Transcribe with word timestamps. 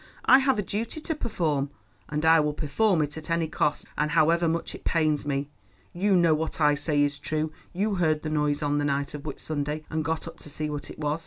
I 0.25 0.39
have 0.39 0.57
a 0.57 0.63
duty 0.63 0.99
to 0.99 1.13
perform, 1.13 1.69
and 2.09 2.25
I 2.25 2.39
will 2.39 2.55
perform 2.55 3.03
it 3.03 3.17
at 3.17 3.29
any 3.29 3.47
cost, 3.47 3.85
and 3.99 4.09
however 4.09 4.47
much 4.47 4.73
it 4.73 4.83
pains 4.83 5.27
me. 5.27 5.51
You 5.93 6.15
know 6.15 6.29
that 6.31 6.35
what 6.39 6.59
I 6.59 6.73
say 6.73 7.03
is 7.03 7.19
true. 7.19 7.51
You 7.71 7.93
heard 7.93 8.23
the 8.23 8.29
noise 8.31 8.63
on 8.63 8.79
the 8.79 8.85
night 8.85 9.13
of 9.13 9.27
Whit 9.27 9.39
Sunday, 9.39 9.83
and 9.91 10.03
got 10.03 10.27
up 10.27 10.39
to 10.39 10.49
see 10.49 10.71
what 10.71 10.89
it 10.89 10.97
was. 10.97 11.19